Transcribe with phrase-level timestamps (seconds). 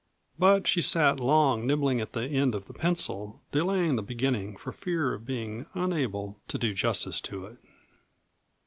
[0.39, 4.71] But she sat long nibbling at the end of the pencil, delaying the beginning for
[4.71, 7.59] fear of being unable to do justice to it.